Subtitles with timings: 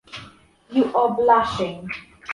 [0.71, 1.87] You are blushing.